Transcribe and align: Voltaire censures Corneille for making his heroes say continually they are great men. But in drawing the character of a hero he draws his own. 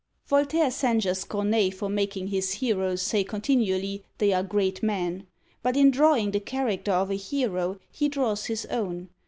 Voltaire 0.25 0.71
censures 0.71 1.23
Corneille 1.23 1.69
for 1.69 1.87
making 1.87 2.29
his 2.29 2.53
heroes 2.53 3.03
say 3.03 3.23
continually 3.23 4.03
they 4.17 4.33
are 4.33 4.41
great 4.41 4.81
men. 4.81 5.27
But 5.61 5.77
in 5.77 5.91
drawing 5.91 6.31
the 6.31 6.39
character 6.39 6.91
of 6.91 7.11
a 7.11 7.15
hero 7.15 7.77
he 7.91 8.09
draws 8.09 8.45
his 8.47 8.65
own. 8.71 9.09